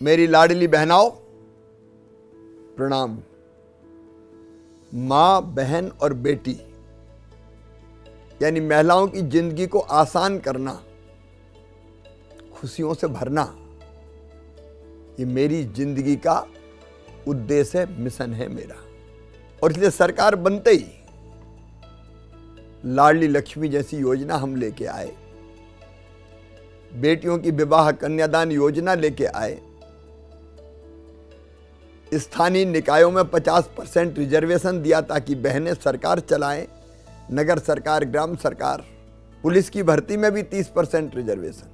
मेरी 0.00 0.26
लाडली 0.26 0.66
बहनाओं, 0.68 1.10
प्रणाम। 2.76 3.16
माँ, 4.92 5.42
बहन 5.54 5.88
और 6.02 6.12
बेटी, 6.14 6.56
यानी 8.42 8.60
महिलाओं 8.60 9.06
की 9.08 9.22
ज़िंदगी 9.22 9.66
को 9.66 9.78
आसान 9.78 10.38
करना, 10.38 10.72
खुशियों 12.54 12.94
से 12.94 13.06
भरना, 13.08 13.44
ये 15.20 15.24
मेरी 15.26 15.62
ज़िंदगी 15.66 16.16
का 16.16 16.38
उद्देश्य 17.28 17.86
मिशन 17.88 18.32
है 18.32 18.48
मेरा। 18.48 18.82
और 19.62 19.72
इसलिए 19.72 19.90
सरकार 19.92 20.36
बनते 20.36 20.70
ही 20.70 20.86
लाडली 22.86 23.28
लक्ष्मी 23.28 23.68
जैसी 23.68 23.96
योजना 23.96 24.36
हम 24.36 24.56
लेके 24.56 24.84
आए, 24.86 25.12
बेटियों 26.92 27.38
की 27.38 27.50
विवाह 27.52 27.90
कन्यादान 27.92 28.52
योजना 28.52 28.94
लेके 28.96 29.24
आए 29.26 29.60
स्थानीय 32.14 32.64
निकायों 32.64 33.10
में 33.10 33.22
50 33.24 33.68
परसेंट 33.76 34.18
रिजर्वेशन 34.18 34.82
दिया 34.82 35.00
ताकि 35.00 35.34
बहनें 35.34 35.74
सरकार 35.74 36.20
चलाएँ, 36.20 36.66
नगर 37.32 37.58
सरकार, 37.58 38.04
ग्राम 38.04 38.36
सरकार। 38.36 38.84
पुलिस 39.42 39.70
की 39.70 39.82
भर्ती 39.82 40.16
में 40.16 40.30
भी 40.32 40.42
30 40.42 40.68
परसेंट 40.68 41.16
रिजर्वेशन। 41.16 41.70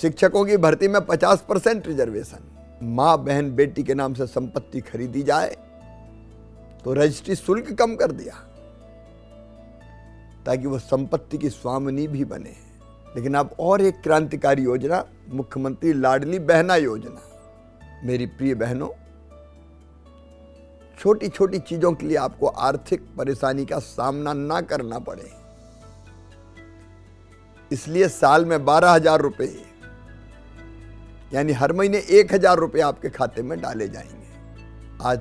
शिक्षकों 0.00 0.44
की 0.44 0.56
भर्ती 0.56 0.88
में 0.88 1.00
50 1.00 1.44
परसेंट 1.48 1.86
रिजर्वेशन। 1.86 2.44
माँ, 2.82 3.24
बहन, 3.24 3.54
बेटी 3.54 3.82
के 3.82 3.94
नाम 3.94 4.14
से 4.14 4.26
संपत्ति 4.26 4.80
खरीदी 4.80 5.22
जाए 5.22 5.56
तो 6.84 6.92
रजिस्ट्री 6.94 7.34
शुल्क 7.34 7.72
कम 7.72 7.94
कर 7.96 8.12
दिया, 8.12 8.34
ताकि 10.46 10.66
वो 10.66 10.78
संपत्ति 10.78 11.38
की 11.38 11.50
स्वामिनी 11.50 12.06
भी 12.08 12.24
बने। 12.24 12.54
लेकिन 13.16 13.34
अब 13.34 13.54
और 13.60 13.80
एक 13.80 14.00
क्रांतिकारी 14.02 14.62
योजना, 14.62 15.04
मुख्यमंत्री 15.28 15.92
लाडली 15.92 16.38
बहना 16.38 16.76
योजना। 16.76 17.27
मेरी 18.04 18.26
प्रिय 18.28 18.54
बहनों 18.54 18.88
छोटी 20.98 21.28
छोटी 21.28 21.58
चीज़ों 21.60 21.92
के 21.92 22.06
लिए 22.06 22.16
आपको 22.16 22.46
आर्थिक 22.46 23.02
परेशानी 23.18 23.64
का 23.64 23.78
सामना 23.78 24.32
ना 24.32 24.60
करना 24.62 24.98
पड़े। 24.98 25.30
इसलिए 27.70 28.08
साल 28.08 28.44
में 28.44 28.64
बारह 28.64 28.90
हज़ार 28.90 29.20
रुपये 29.20 29.64
यानी 31.32 31.52
हर 31.52 31.72
महीने 31.72 31.98
एक 32.10 32.32
हज़ार 32.34 32.56
रुपये 32.58 32.82
आपके 32.82 33.08
खाते 33.10 33.42
में 33.42 33.60
डाले 33.60 33.88
जाएँगे। 33.88 34.26
आज 35.04 35.20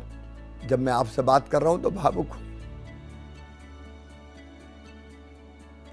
जब 0.67 0.79
मैं 0.79 0.93
आपसे 0.93 1.21
बात 1.21 1.49
कर 1.49 1.61
रहा 1.61 1.71
हूँ 1.71 1.81
तो 1.81 1.89
भावुक 1.91 2.33
हूँ। 2.33 2.45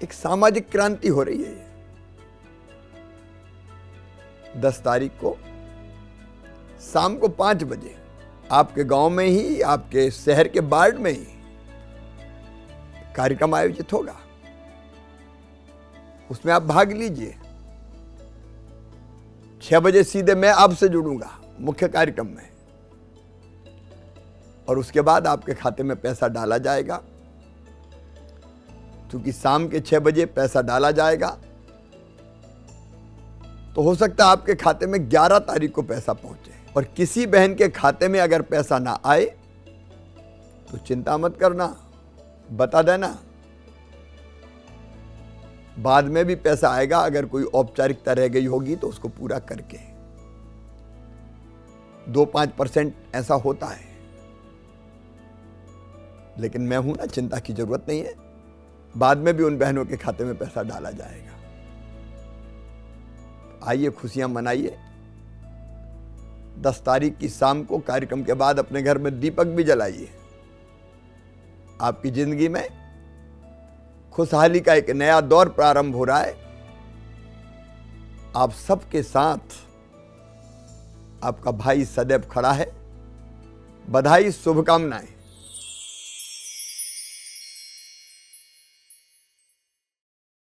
एक 0.01 0.13
सामाजिक 0.13 0.69
क्रांति 0.71 1.07
हो 1.07 1.23
रही 1.23 1.43
है। 1.43 1.73
दस 4.61 4.81
तारीख 4.85 5.11
को 5.23 5.37
शाम 6.81 7.17
को 7.17 7.27
पाँच 7.27 7.63
बजे। 7.63 7.95
आपके 8.51 8.83
गाँव 8.83 9.09
में 9.09 9.27
ही, 9.27 9.61
आपके 9.61 10.11
शहर 10.11 10.47
के 10.47 10.61
बार्ड 10.61 10.95
में 10.95 11.11
ही 11.11 11.25
कार्यक्रम 13.15 13.55
आयोजित 13.55 13.93
होगा। 13.93 14.15
उसमें 16.31 16.53
आप 16.53 16.63
भाग 16.63 16.91
लीजिए। 16.91 17.35
छह 19.61 19.79
बजे 19.79 20.03
सीधे 20.03 20.35
मैं 20.35 20.49
आपसे 20.49 20.87
जुड़ूँगा 20.87 21.39
मुख्य 21.59 21.87
कार्यक्रम 21.87 22.27
में। 22.27 22.49
और 24.69 24.79
उसके 24.79 25.01
बाद 25.01 25.27
आपके 25.27 25.53
खाते 25.53 25.83
में 25.83 26.01
पैसा 26.01 26.27
डाला 26.27 26.57
जाएगा। 26.57 27.01
क्योंकि 29.09 29.31
शाम 29.31 29.67
के 29.67 29.79
छह 29.79 29.99
बजे 29.99 30.25
पैसा 30.25 30.61
डाला 30.61 30.91
जाएगा। 30.91 31.37
तो 33.75 33.81
हो 33.81 33.95
सकता 33.95 34.25
है 34.25 34.31
आपके 34.31 34.55
खाते 34.55 34.87
में 34.87 34.99
11 35.09 35.39
तारीख 35.39 35.71
को 35.71 35.81
पैसा 35.81 36.13
पहुँचे 36.13 36.51
और 36.75 36.83
किसी 36.97 37.25
बहन 37.27 37.55
के 37.55 37.67
खाते 37.69 38.07
में 38.07 38.19
अगर 38.19 38.41
पैसा 38.41 38.79
ना 38.79 38.99
आए 39.05 39.25
तो 40.71 40.77
चिंता 40.77 41.17
मत 41.17 41.37
करना, 41.37 41.65
बता 42.51 42.81
देना। 42.81 43.17
बाद 45.79 46.05
में 46.05 46.25
भी 46.25 46.35
पैसा 46.35 46.69
आएगा, 46.69 46.99
अगर 46.99 47.25
कोई 47.25 47.43
औपचारिकता 47.43 48.13
रह 48.13 48.27
गई 48.27 48.45
होगी 48.45 48.75
तो 48.75 48.87
उसको 48.87 49.07
पूरा 49.07 49.39
करके। 49.39 49.77
दो 52.11 52.25
पाँच 52.25 52.49
परसेंट 52.49 52.93
ऐसा 53.15 53.35
होता 53.35 53.67
है। 53.67 53.93
लेकिन 56.39 56.61
मैं 56.61 56.77
हूँ 56.77 56.95
ना, 56.95 57.05
चिंता 57.05 57.39
की 57.39 57.53
ज़रूरत 57.53 57.85
नहीं 57.89 57.99
है। 58.01 58.13
बाद 58.97 59.17
में 59.17 59.33
भी 59.37 59.43
उन 59.43 59.57
बहनों 59.57 59.85
के 59.85 59.97
खाते 59.97 60.23
में 60.23 60.37
पैसा 60.37 60.63
डाला 60.63 60.91
जाएगा। 60.91 61.33
आइए, 63.63 63.89
खुशियाँ 63.89 64.29
मनाइए। 64.29 64.77
दस 66.59 66.81
तारीख 66.85 67.17
की 67.17 67.29
शाम 67.29 67.63
को 67.63 67.77
कार्यक्रम 67.79 68.23
के 68.23 68.33
बाद 68.33 68.59
अपने 68.59 68.81
घर 68.81 68.97
में 68.97 69.19
दीपक 69.19 69.47
भी 69.47 69.63
जलाइए। 69.63 70.09
आपकी 71.81 72.11
ज़िंदगी 72.11 72.47
में 72.49 72.67
खुशहाली 74.13 74.59
का 74.59 74.73
एक 74.73 74.89
नया 74.89 75.19
दौर 75.21 75.49
प्रारंभ 75.49 75.95
हो 75.95 76.03
रहा 76.03 76.19
है। 76.19 76.35
आप 78.35 78.51
सबके 78.51 79.03
साथ 79.03 79.63
आपका 81.23 81.51
भाई 81.51 81.85
सदैव 81.85 82.23
खड़ा 82.31 82.51
है। 82.51 82.71
बधाई, 83.89 84.31
शुभकामनाएँ। 84.31 85.14